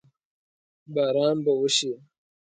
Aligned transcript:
باران 0.93 1.37
به 1.45 1.51
وشي؟ 1.61 1.91